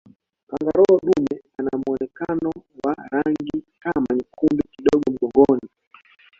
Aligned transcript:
kangaroo 0.49 0.99
dume 1.05 1.41
anamuonekano 1.57 2.51
wa 2.83 2.95
rangi 3.11 3.63
kama 3.79 4.07
nyekundu 4.15 4.63
kidogo 4.71 5.11
mgongoni 5.11 5.69